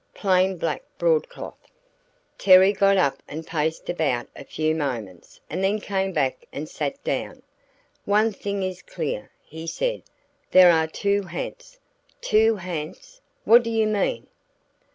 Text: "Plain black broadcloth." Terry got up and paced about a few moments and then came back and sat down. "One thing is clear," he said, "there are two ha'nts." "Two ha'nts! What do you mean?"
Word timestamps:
"Plain 0.15 0.57
black 0.57 0.81
broadcloth." 0.97 1.59
Terry 2.39 2.73
got 2.73 2.97
up 2.97 3.21
and 3.27 3.45
paced 3.45 3.87
about 3.87 4.25
a 4.35 4.43
few 4.43 4.73
moments 4.73 5.39
and 5.47 5.63
then 5.63 5.79
came 5.79 6.11
back 6.11 6.43
and 6.51 6.67
sat 6.67 7.03
down. 7.03 7.43
"One 8.05 8.31
thing 8.31 8.63
is 8.63 8.81
clear," 8.81 9.29
he 9.43 9.67
said, 9.67 10.01
"there 10.49 10.71
are 10.71 10.87
two 10.87 11.25
ha'nts." 11.27 11.77
"Two 12.19 12.57
ha'nts! 12.57 13.21
What 13.45 13.61
do 13.61 13.69
you 13.69 13.85
mean?" 13.85 14.25